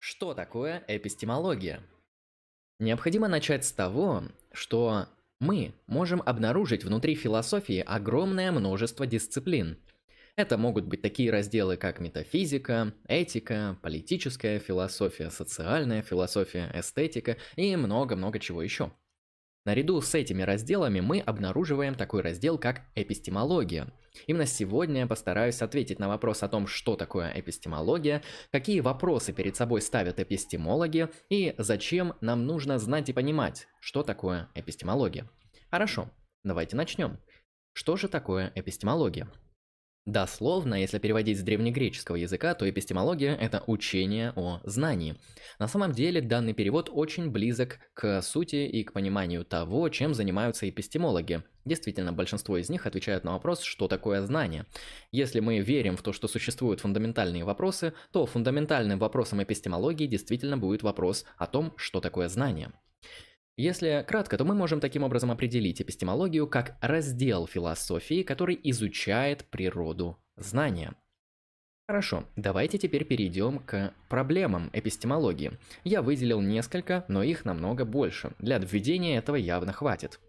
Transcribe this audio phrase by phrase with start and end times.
[0.00, 1.82] Что такое эпистемология?
[2.78, 5.08] Необходимо начать с того, что
[5.40, 9.76] мы можем обнаружить внутри философии огромное множество дисциплин.
[10.36, 18.38] Это могут быть такие разделы, как метафизика, этика, политическая философия, социальная философия, эстетика и много-много
[18.38, 18.92] чего еще.
[19.66, 23.92] Наряду с этими разделами мы обнаруживаем такой раздел, как эпистемология.
[24.26, 29.56] Именно сегодня я постараюсь ответить на вопрос о том, что такое эпистемология, какие вопросы перед
[29.56, 35.30] собой ставят эпистемологи и зачем нам нужно знать и понимать, что такое эпистемология.
[35.70, 36.10] Хорошо,
[36.42, 37.18] давайте начнем.
[37.74, 39.28] Что же такое эпистемология?
[40.06, 45.16] Дословно, если переводить с древнегреческого языка, то эпистемология– это учение о знании.
[45.58, 50.68] На самом деле, данный перевод очень близок к сути и к пониманию того, чем занимаются
[50.68, 51.42] эпистемологи.
[51.66, 54.64] Действительно, большинство из них отвечают на вопрос, что такое знание.
[55.12, 60.82] Если мы верим в то, что существуют фундаментальные вопросы, то фундаментальным вопросом эпистемологии действительно будет
[60.82, 62.72] вопрос о том, что такое знание.
[63.60, 70.16] Если кратко, то мы можем таким образом определить эпистемологию как раздел философии, который изучает природу
[70.36, 70.94] знания.
[71.86, 75.58] Хорошо, давайте теперь перейдем к проблемам эпистемологии.
[75.84, 78.32] Я выделил несколько, но их намного больше.
[78.38, 80.20] Для введения этого явно хватит.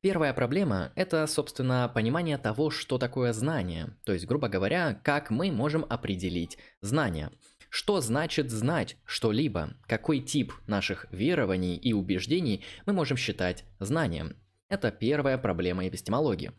[0.00, 3.96] Первая проблема– это, собственно, понимание того, что такое знание.
[4.04, 7.32] То есть, грубо говоря, как мы можем определить знание–
[7.70, 9.74] что значит знать что-либо?
[9.86, 14.36] Какой тип наших верований и убеждений мы можем считать знанием?
[14.68, 16.52] Это первая проблема эпистемологии.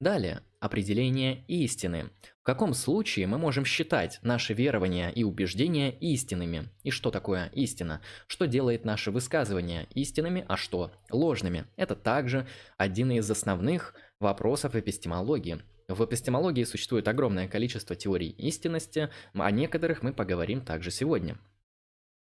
[0.00, 2.10] Далее, определение истины.
[2.40, 6.70] В каком случае мы можем считать наши верования и убеждения истинными?
[6.82, 8.00] И что такое истина?
[8.26, 11.66] Что делает наши высказывания истинными, а что ложными?
[11.76, 12.46] Это также
[12.78, 15.62] один из основных вопросов эпистемологии.
[15.88, 21.38] В эпистемологии существует огромное количество теорий истинности, о некоторых мы поговорим также сегодня.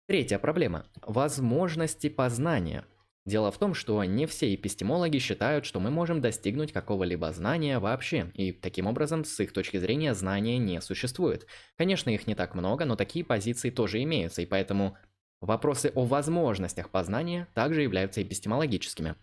[0.07, 2.85] Третья проблема– возможности познания.
[3.25, 8.31] Дело в том, что не все эпистемологи считают, что мы можем достигнуть какого-либо знания вообще,
[8.35, 11.47] и таким образом, с их точки зрения, знания не существует.
[11.75, 14.95] Конечно, их не так много, но такие позиции тоже имеются, и поэтому
[15.41, 19.15] вопросы о возможностях познания также являются эпистемологическими.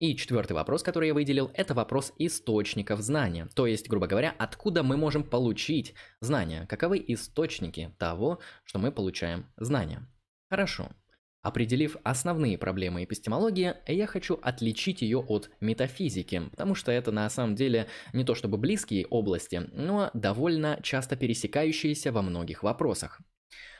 [0.00, 3.48] И четвертый вопрос, который я выделил, это вопрос источников знания.
[3.54, 6.66] То есть, грубо говоря, откуда мы можем получить знания?
[6.68, 10.06] Каковы источники того, что мы получаем знания?
[10.50, 10.90] Хорошо.
[11.42, 17.54] Определив основные проблемы эпистемологии, я хочу отличить ее от метафизики, потому что это на самом
[17.54, 23.20] деле не то чтобы близкие области, но довольно часто пересекающиеся во многих вопросах.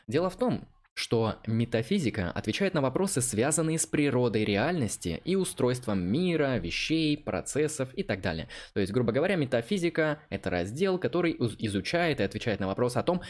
[0.06, 6.56] Дело в том, что метафизика отвечает на вопросы, связанные с природой реальности и устройством мира,
[6.58, 8.48] вещей, процессов и так далее.
[8.72, 13.22] То есть, грубо говоря, метафизика– это раздел, который изучает и отвечает на вопрос о том,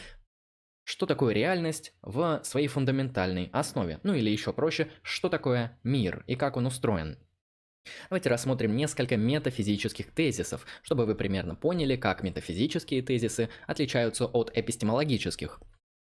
[0.83, 3.99] что такое реальность в своей фундаментальной основе.
[4.03, 7.17] Ну или еще проще, что такое мир и как он устроен.
[8.09, 15.59] Давайте рассмотрим несколько метафизических тезисов, чтобы вы примерно поняли, как метафизические тезисы отличаются от эпистемологических.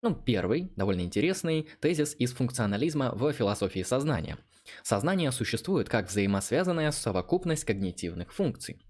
[0.05, 4.37] Ну, первый, довольно интересный, тезис из функционализма в философии сознания.
[4.83, 8.83] Сознание существует как взаимосвязанная совокупность когнитивных функций.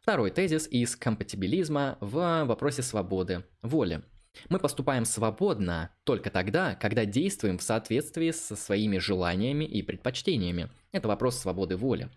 [0.00, 4.02] Второй тезис из компатибилизма в вопросе свободы воли.
[4.48, 10.70] Мы поступаем свободно только тогда, когда действуем в соответствии со своими желаниями и предпочтениями.
[10.92, 12.10] Это вопрос свободы воли.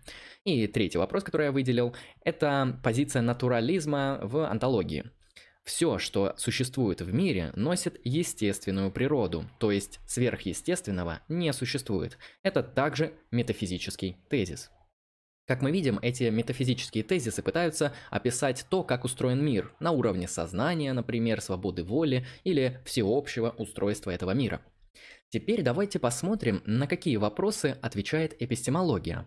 [0.44, 5.10] И третий вопрос, который я выделил, это позиция натурализма в антологии.
[5.64, 12.18] Все, что существует в мире, носит естественную природу, то есть сверхъестественного не существует.
[12.42, 14.70] Это также метафизический тезис.
[15.46, 20.92] Как мы видим, эти метафизические тезисы пытаются описать то, как устроен мир, на уровне сознания,
[20.92, 24.62] например, свободы воли или всеобщего устройства этого мира.
[25.30, 29.26] Теперь давайте посмотрим, на какие вопросы отвечает эпистемология.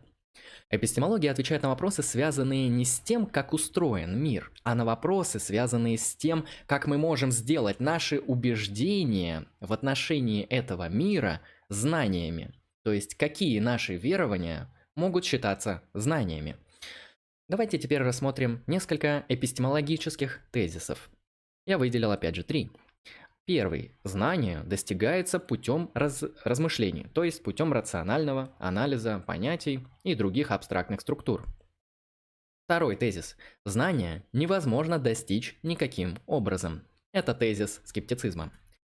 [0.70, 5.98] Эпистемология отвечает на вопросы, связанные не с тем, как устроен мир, а на вопросы, связанные
[5.98, 12.54] с тем, как мы можем сделать наши убеждения в отношении этого мира знаниями.
[12.84, 16.58] То есть, какие наши верования могут считаться знаниями.
[17.48, 21.10] Давайте теперь рассмотрим несколько эпистемологических тезисов.
[21.66, 22.72] Я выделил опять же три.
[23.48, 23.94] Первый.
[24.04, 26.22] Знание достигается путем раз...
[26.44, 31.46] размышлений, то есть путем рационального анализа понятий и других абстрактных структур.
[32.66, 33.38] Второй тезис.
[33.64, 36.84] Знание невозможно достичь никаким образом.
[37.14, 38.52] Это тезис скептицизма.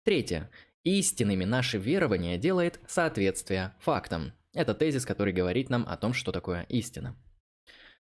[0.03, 0.49] Третье.
[0.83, 4.33] Истинными наши верования делает соответствие фактам.
[4.55, 7.15] Это тезис, который говорит нам о том, что такое истина.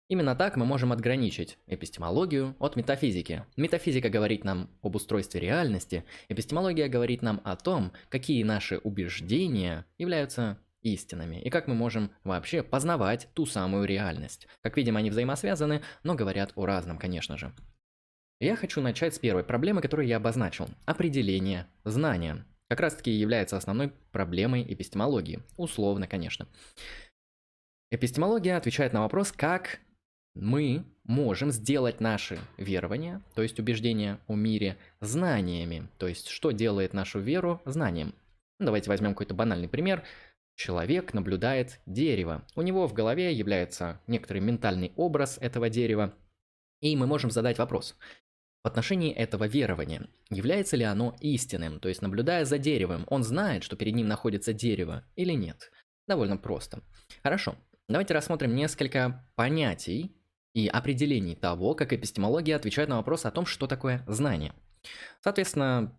[0.09, 3.45] Именно так мы можем отграничить эпистемологию от метафизики.
[3.55, 10.59] Метафизика говорит нам об устройстве реальности, эпистемология говорит нам о том, какие наши убеждения являются
[10.81, 14.47] истинами и как мы можем вообще познавать ту самую реальность.
[14.61, 17.53] Как видим, они взаимосвязаны, но говорят о разном, конечно же.
[18.39, 20.67] Я хочу начать с первой проблемы, которую я обозначил.
[20.85, 22.45] Определение знания.
[22.67, 25.39] Как раз таки является основной проблемой эпистемологии.
[25.55, 26.47] Условно, конечно.
[27.89, 29.79] Эпистемология отвечает на вопрос, как
[30.35, 35.87] мы можем сделать наши верования, то есть убеждения о мире, знаниями.
[35.97, 38.13] То есть, что делает нашу веру знанием.
[38.59, 40.03] Давайте возьмем какой-то банальный пример.
[40.55, 42.43] Человек наблюдает дерево.
[42.55, 46.13] У него в голове является некоторый ментальный образ этого дерева.
[46.81, 47.95] И мы можем задать вопрос.
[48.63, 51.79] В отношении этого верования, является ли оно истинным?
[51.79, 55.71] То есть, наблюдая за деревом, он знает, что перед ним находится дерево или нет?
[56.07, 56.81] Довольно просто.
[57.23, 57.55] Хорошо,
[57.89, 60.15] давайте рассмотрим несколько понятий,
[60.53, 64.53] и определений того, как эпистемология отвечает на вопрос о том, что такое знание.
[65.21, 65.97] Соответственно,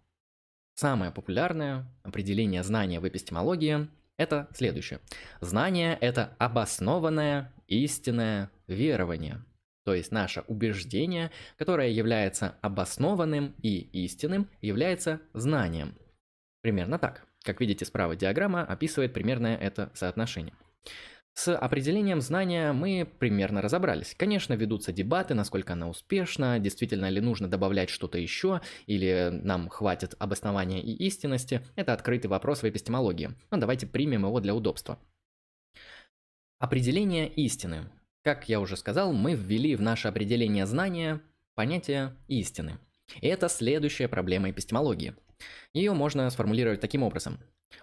[0.74, 5.00] самое популярное определение знания в эпистемологии– это следующее.
[5.40, 9.44] Знание– это обоснованное истинное верование,
[9.84, 15.94] то есть наше убеждение, которое является обоснованным и истинным, является знанием.
[16.62, 17.26] Примерно так.
[17.42, 20.54] Как видите, справа диаграмма описывает примерно это соотношение.
[21.34, 24.14] С определением знания мы примерно разобрались.
[24.16, 30.14] Конечно, ведутся дебаты, насколько она успешна, действительно ли нужно добавлять что-то еще, или нам хватит
[30.20, 31.60] обоснования и истинности.
[31.74, 33.30] Это открытый вопрос в эпистемологии.
[33.50, 34.96] Но давайте примем его для удобства.
[36.60, 37.90] Определение истины.
[38.22, 41.20] Как я уже сказал, мы ввели в наше определение знания
[41.56, 42.78] понятие истины.
[43.20, 45.14] И это следующая проблема эпистемологии.
[45.72, 47.40] Ее можно сформулировать таким образом.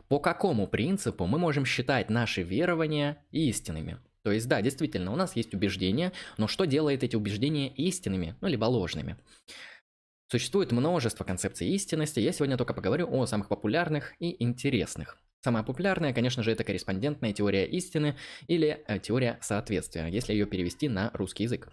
[0.08, 4.00] По какому принципу мы можем считать наши верования истинными?
[4.24, 8.48] То есть, да, действительно, у нас есть убеждения, но что делает эти убеждения истинными, ну,
[8.48, 9.18] либо ложными?
[10.32, 15.18] Существует множество концепций истинности, я сегодня только поговорю о самых популярных и интересных.
[15.44, 18.16] Самая популярная, конечно же, это корреспондентная теория истины
[18.48, 21.70] или э, теория соответствия, если ее перевести на русский язык.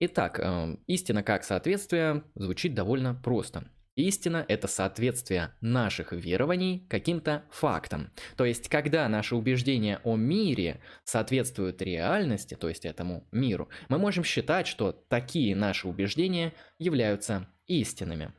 [0.00, 3.70] Итак, э, истина как соответствие звучит довольно просто.
[3.96, 8.12] Истина– это соответствие наших верований каким-то фактам.
[8.36, 14.22] То есть, когда наши убеждения о мире соответствуют реальности, то есть этому миру, мы можем
[14.22, 18.34] считать, что такие наши убеждения являются истинными.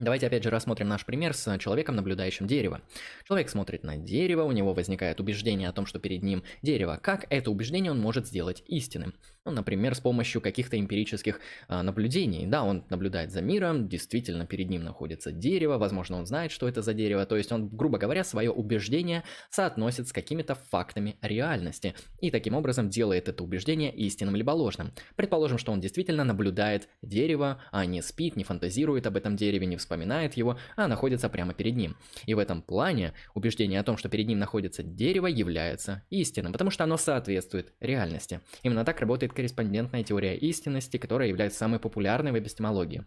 [0.00, 2.82] Давайте опять же рассмотрим наш пример с человеком, наблюдающим дерево.
[3.26, 7.00] Человек смотрит на дерево, у него возникает убеждение о том, что перед ним дерево.
[7.02, 9.12] Как это убеждение он может сделать истинным?
[9.44, 12.46] Ну, например, с помощью каких-то эмпирических а, наблюдений.
[12.46, 16.80] Да, он наблюдает за миром, действительно перед ним находится дерево, возможно, он знает, что это
[16.80, 17.26] за дерево.
[17.26, 21.94] То есть он, грубо говоря, свое убеждение соотносит с какими-то фактами реальности.
[22.20, 24.92] И таким образом делает это убеждение истинным либо ложным.
[25.16, 29.76] Предположим, что он действительно наблюдает дерево, а не спит, не фантазирует об этом дереве, не
[29.76, 31.96] вспоминает его, а находится прямо перед ним.
[32.26, 36.70] И в этом плане убеждение о том, что перед ним находится дерево, является истинным, потому
[36.70, 38.40] что оно соответствует реальности.
[38.62, 43.04] Именно так работает корреспондентная теория истинности, которая является самой популярной в эпистемологии.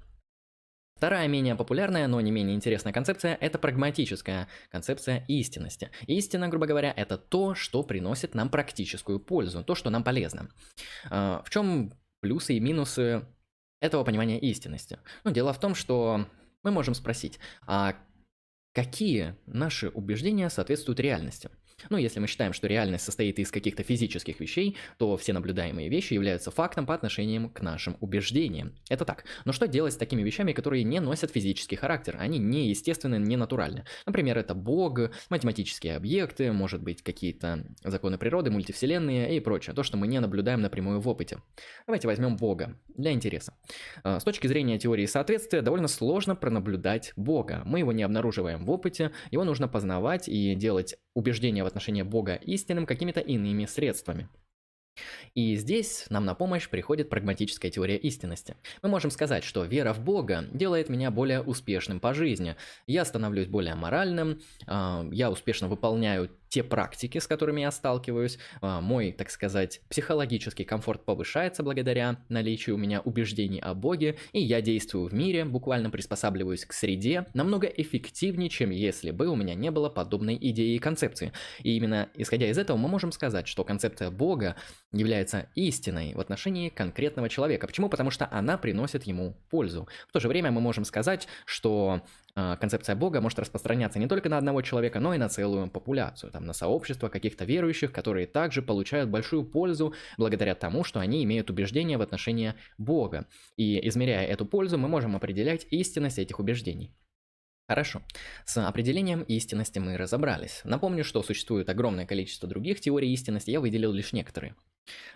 [1.02, 5.90] Вторая менее популярная, но не менее интересная концепция– это прагматическая концепция истинности.
[6.06, 10.52] Истина, грубо говоря, это то, что приносит нам практическую пользу, то, что нам полезно.
[11.10, 13.26] А, в чем плюсы и минусы
[13.80, 15.00] этого понимания истинности?
[15.24, 16.28] Ну, дело в том, что
[16.64, 17.96] мы можем спросить, а
[18.74, 21.50] какие наши убеждения соответствуют реальности?
[21.90, 26.14] Ну, если мы считаем, что реальность состоит из каких-то физических вещей, то все наблюдаемые вещи
[26.14, 28.74] являются фактом по отношению к нашим убеждениям.
[28.90, 29.26] Это так.
[29.46, 32.18] Но что делать с такими вещами, которые не носят физический характер?
[32.20, 33.86] Они не естественны, не натуральны.
[34.06, 39.76] Например, это Бог, математические объекты, может быть, какие-то законы природы, мультивселенные и прочее.
[39.76, 41.40] То, что мы не наблюдаем напрямую в опыте.
[41.86, 43.54] Давайте возьмем Бога для интереса.
[44.04, 47.62] А, с точки зрения теории соответствия, довольно сложно пронаблюдать Бога.
[47.66, 52.36] Мы его не обнаруживаем в опыте, его нужно познавать и делать убеждения в отношении Бога
[52.36, 54.28] истинным какими-то иными средствами.
[55.36, 58.56] И здесь нам на помощь приходит прагматическая теория истинности.
[58.82, 62.56] Мы можем сказать, что вера в Бога делает меня более успешным по жизни.
[62.88, 68.82] Я становлюсь более моральным, а, я успешно выполняю те практики, с которыми я сталкиваюсь, а,
[68.82, 74.62] мой, так сказать, психологический комфорт повышается благодаря наличию у меня убеждений о Боге, и я
[74.62, 79.72] действую в мире, буквально приспосабливаюсь к среде намного эффективнее, чем если бы у меня не
[79.72, 81.32] было подобной идеи и концепции.
[81.64, 84.58] И именно исходя из этого мы можем сказать, что концепция Бога
[84.92, 87.66] является истиной в отношении конкретного человека.
[87.66, 87.88] Почему?
[87.88, 89.88] Потому что она приносит ему пользу.
[90.10, 92.02] В то же время мы можем сказать, что
[92.36, 96.46] концепция Бога может распространяться не только на одного человека, но и на целую популяцию, там,
[96.46, 101.98] на сообщество каких-то верующих, которые также получают большую пользу благодаря тому, что они имеют убеждения
[101.98, 103.28] в отношении Бога.
[103.58, 106.96] И измеряя эту пользу, мы можем определять истинность этих убеждений.
[107.68, 108.02] Хорошо.
[108.46, 110.60] С определением истинности мы разобрались.
[110.66, 114.56] Напомню, что существует огромное количество других теорий истинности, я выделил лишь некоторые.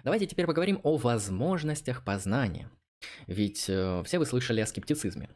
[0.04, 2.70] Давайте теперь поговорим о возможностях познания.
[3.28, 5.30] Ведь э, все вы слышали о скептицизме.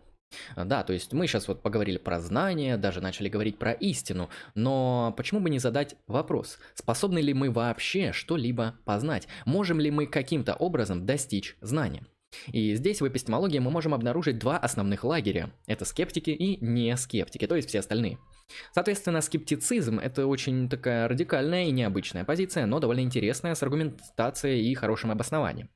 [0.56, 5.14] Да, то есть мы сейчас вот поговорили про знание, даже начали говорить про истину, но
[5.18, 10.54] почему бы не задать вопрос, способны ли мы вообще что-либо познать, можем ли мы каким-то
[10.54, 12.06] образом достичь знания?
[12.52, 15.52] И здесь в эпистемологии мы можем обнаружить два основных лагеря.
[15.66, 18.20] Это скептики и не скептики, то есть все остальные.
[18.74, 24.76] Соответственно, скептицизм– это очень такая радикальная и необычная позиция, но довольно интересная с аргументацией и
[24.76, 25.70] хорошим обоснованием.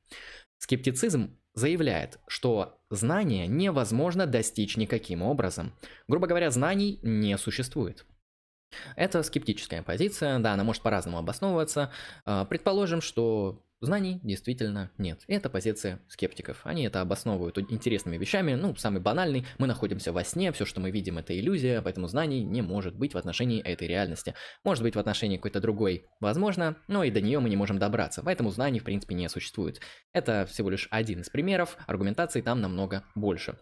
[0.64, 5.74] Скептицизм заявляет, что знания невозможно достичь никаким образом.
[6.08, 8.06] Грубо говоря, знаний не существует.
[8.96, 11.90] Это скептическая позиция, да, она может по-разному обосновываться.
[12.24, 15.20] А, предположим, что Знаний действительно нет.
[15.26, 16.60] И это позиция скептиков.
[16.64, 18.54] Они это обосновывают интересными вещами.
[18.54, 22.42] Ну, самый банальный, мы находимся во сне, все, что мы видим, это иллюзия, поэтому знаний
[22.42, 24.34] не может быть в отношении этой реальности.
[24.64, 28.22] Может быть в отношении какой-то другой, возможно, но и до нее мы не можем добраться.
[28.24, 29.80] Поэтому знаний, в принципе, не существует.
[30.12, 33.58] Это всего лишь один из примеров, аргументации там намного больше.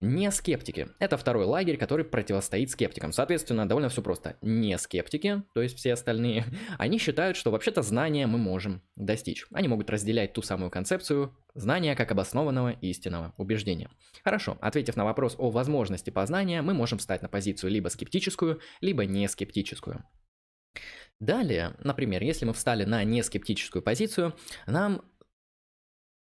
[0.00, 0.88] Не скептики.
[1.00, 3.12] Это второй лагерь, который противостоит скептикам.
[3.12, 4.36] Соответственно, довольно все просто.
[4.42, 6.44] Не скептики, то есть все остальные,
[6.78, 9.46] они считают, что вообще-то знания мы можем достичь.
[9.52, 13.90] Они могут разделять ту самую концепцию знания как обоснованного истинного убеждения.
[14.22, 19.04] Хорошо, ответив на вопрос о возможности познания, мы можем встать на позицию либо скептическую, либо
[19.04, 20.04] не скептическую.
[21.18, 24.36] Далее, например, если мы встали на нескептическую позицию,
[24.68, 25.02] нам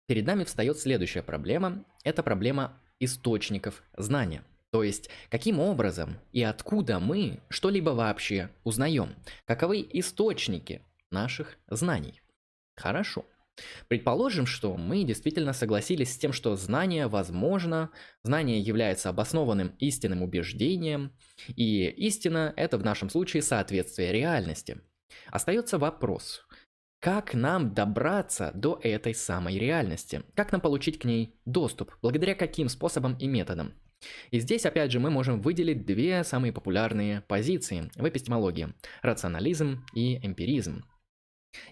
[0.08, 1.86] перед нами встает следующая проблема.
[2.04, 4.44] Это проблема источников знания.
[4.72, 9.16] То есть, каким образом и откуда мы что-либо вообще узнаем?
[9.46, 12.22] Каковы источники наших знаний?
[12.76, 13.26] Хорошо.
[13.88, 17.90] Предположим, что мы действительно согласились с тем, что знание возможно,
[18.24, 21.14] знание является обоснованным истинным убеждением,
[21.56, 24.82] и истина– это в нашем случае соответствие реальности.
[25.28, 26.46] Остается вопрос,
[27.00, 30.24] как нам добраться до этой самой реальности?
[30.36, 31.94] Как нам получить к ней доступ?
[32.02, 33.74] Благодаря каким способам и методам?
[34.32, 40.26] И здесь, опять же, мы можем выделить две самые популярные позиции в эпистемологии– рационализм и
[40.26, 40.84] эмпиризм.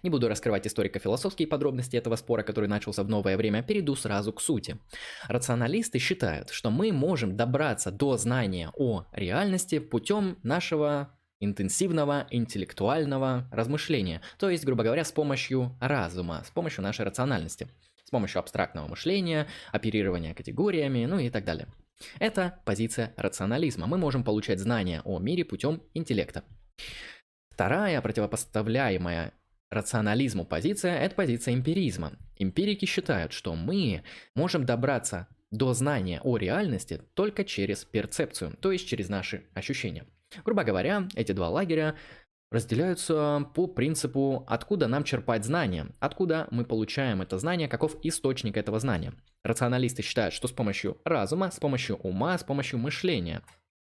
[0.01, 4.41] Не буду раскрывать историко-философские подробности этого спора, который начался в новое время, перейду сразу к
[4.41, 4.79] сути.
[5.27, 14.21] Рационалисты считают, что мы можем добраться до знания о реальности путем нашего интенсивного интеллектуального размышления,
[14.37, 17.67] то есть, грубо говоря, с помощью разума, с помощью нашей рациональности,
[18.03, 21.67] с помощью абстрактного мышления, оперирования категориями, ну и так далее.
[22.19, 23.87] Это позиция рационализма.
[23.87, 26.43] Мы можем получать знания о мире путем интеллекта.
[27.49, 29.33] Вторая противопоставляемая
[29.71, 32.13] рационализму позиция– это позиция эмпиризма.
[32.37, 34.03] Эмпирики считают, что мы
[34.35, 40.05] можем добраться до знания о реальности только через перцепцию, то есть через наши ощущения.
[40.45, 41.95] Грубо говоря, эти два лагеря
[42.51, 48.79] разделяются по принципу, откуда нам черпать знания, откуда мы получаем это знание, каков источник этого
[48.79, 49.13] знания.
[49.43, 53.41] Рационалисты считают, что с помощью разума, с помощью ума, с помощью мышления.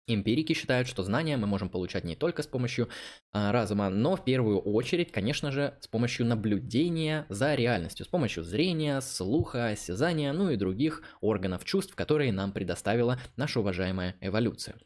[0.10, 2.88] Эмпирики считают, что знания мы можем получать не только с помощью
[3.34, 8.44] э, разума, но в первую очередь, конечно же, с помощью наблюдения за реальностью, с помощью
[8.44, 14.77] зрения, слуха, осязания, ну и других органов чувств, которые нам предоставила наша уважаемая эволюция.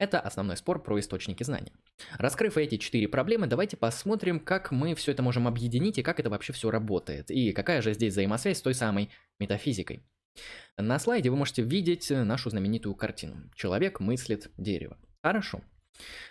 [0.00, 1.74] Это основной спор про источники знаний.
[2.16, 6.30] Раскрыв эти четыре проблемы, давайте посмотрим, как мы все это можем объединить и как это
[6.30, 7.30] вообще все работает.
[7.30, 10.02] И какая же здесь взаимосвязь с той самой метафизикой.
[10.78, 13.50] На слайде вы можете видеть нашу знаменитую картину.
[13.54, 14.96] Человек мыслит дерево.
[15.22, 15.60] Хорошо.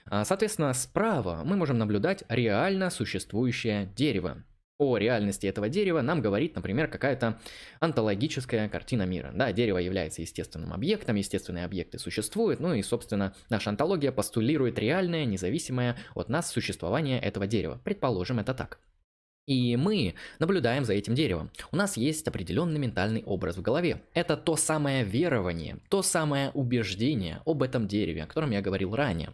[0.08, 4.44] А, соответственно, справа мы можем наблюдать реально существующее дерево
[4.80, 7.40] о реальности этого дерева нам говорит, например, какая-то
[7.82, 9.32] онтологическая картина мира.
[9.36, 15.26] Да, дерево является естественным объектом, естественные объекты существуют, ну и, собственно, наша онтология постулирует реальное,
[15.26, 17.80] независимое от нас существование этого дерева.
[17.84, 18.80] Предположим, это так.
[19.48, 21.50] И мы наблюдаем за этим деревом.
[21.72, 24.02] У нас есть определенный ментальный образ в голове.
[24.14, 29.34] Это то самое верование, то самое убеждение об этом дереве, о котором я говорил ранее.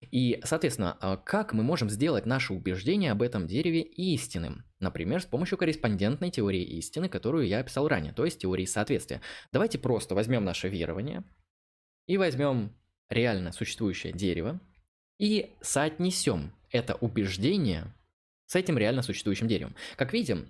[0.00, 4.64] И, соответственно, а, как мы можем сделать наше убеждение об этом дереве истинным?
[4.78, 9.20] Например, с помощью корреспондентной теории истины, которую я описал ранее, то есть теории соответствия.
[9.52, 11.24] Давайте просто возьмем наше верование
[12.06, 12.76] и возьмем
[13.08, 14.60] реально существующее дерево
[15.18, 17.92] и соотнесем это убеждение
[18.46, 19.74] с этим реально существующим деревом.
[19.96, 20.48] Как видим,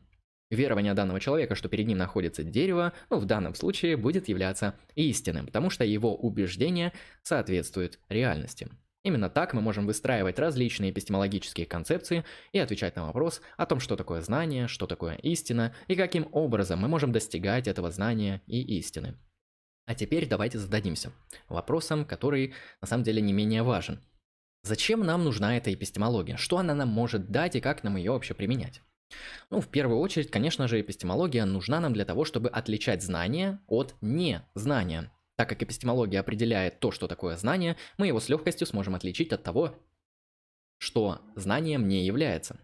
[0.51, 5.47] верование данного человека, что перед ним находится дерево, ну, в данном случае будет являться истинным,
[5.47, 8.69] потому что его убеждение соответствует реальности.
[9.05, 13.97] Именно так мы можем выстраивать различные эпистемологические концепции и отвечать на вопрос о том, что
[13.97, 19.17] такое знание, что такое истина и каким образом мы можем достигать этого знания и истины.
[19.87, 21.13] А теперь давайте зададимся
[21.49, 24.03] вопросом, который на самом деле не менее важен.
[24.63, 26.37] Зачем нам нужна эта эпистемология?
[26.37, 28.83] Что она нам может дать и как нам ее вообще применять?
[29.51, 33.95] Ну, в первую очередь, конечно же, эпистемология нужна нам для того, чтобы отличать знание от
[34.03, 35.11] незнания.
[35.39, 39.45] Так как эпистемология определяет то, что такое знание, мы его с легкостью сможем отличить от
[39.45, 39.73] того,
[40.79, 42.59] что знанием не является.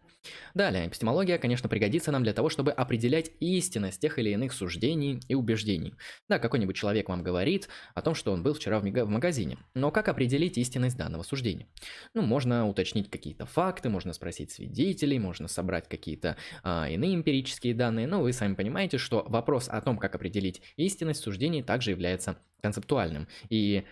[0.54, 5.34] Далее, эпистемология, конечно, пригодится нам для того, чтобы определять истинность тех или иных суждений и
[5.34, 5.94] убеждений.
[6.28, 9.58] Да, какой-нибудь человек вам говорит о том, что он был вчера в, в магазине.
[9.74, 11.66] Но как определить истинность данного суждения?
[12.14, 18.06] Ну, можно уточнить какие-то факты, можно спросить свидетелей, можно собрать какие-то а, иные эмпирические данные,
[18.06, 23.28] но вы сами понимаете, что вопрос о том, как определить истинность суждений, также является концептуальным.
[23.50, 23.84] И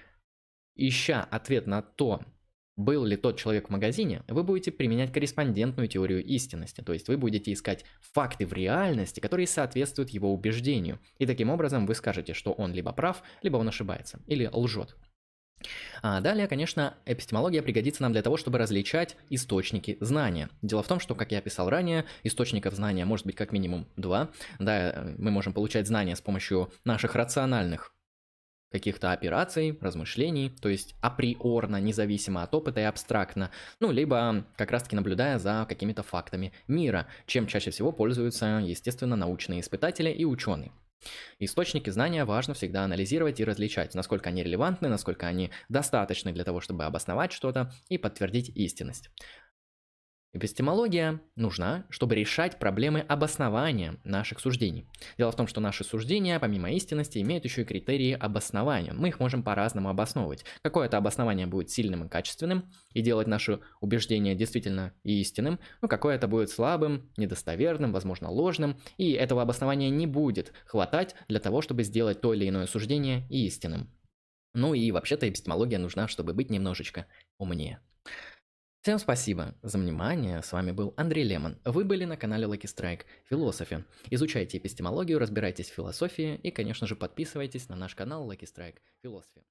[0.75, 2.21] ища ответ на то,
[2.77, 7.17] был ли тот человек в магазине, вы будете применять корреспондентную теорию истинности, то есть вы
[7.17, 12.53] будете искать факты в реальности, которые соответствуют его убеждению, и таким образом вы скажете, что
[12.53, 14.97] он либо прав, либо он ошибается, или лжет.
[16.03, 20.49] А далее, конечно, эпистемология пригодится нам для того, чтобы различать источники знания.
[20.61, 24.31] Дело в том, что, как я описал ранее, источников знания может быть как минимум два.
[24.59, 27.95] Да, мы можем получать знания с помощью наших рациональных
[28.73, 34.97] каких-то операций, размышлений, то есть априорно, независимо от опыта и абстрактно, ну, либо как раз-таки
[34.97, 40.73] наблюдая за какими-то фактами мира, чем чаще всего пользуются, естественно, научные испытатели и ученые.
[41.39, 46.61] Источники знания важно всегда анализировать и различать, насколько они релевантны, насколько они достаточны для того,
[46.61, 49.11] чтобы обосновать что-то и подтвердить истинность.
[50.35, 54.87] Эпистемология нужна, чтобы решать проблемы обоснования наших суждений.
[55.19, 58.95] Дело в том, что наши суждения, помимо истинности, имеют еще и критерии обоснования.
[58.95, 60.47] Мы их можем по-разному обосновывать.
[60.63, 66.49] Какое-то обоснование будет сильным и качественным, и делать наши убеждения действительно истинным, но какое-то будет
[66.49, 72.33] слабым, недостоверным, возможно, ложным, и этого обоснования не будет хватать для того, чтобы сделать то
[72.33, 73.91] или иное суждение истинным.
[74.55, 77.81] Ну и вообще-то эпистемология нужна, чтобы быть немножечко умнее.
[78.83, 81.57] Всем спасибо за внимание, с вами был Андрей Лемон.
[81.65, 83.85] Вы были на канале Lucky Strike Философи.
[84.11, 89.45] Изучайте эпистемологию, разбирайтесь в философии и, конечно же, подписывайтесь на наш канал Lucky Strike Философи.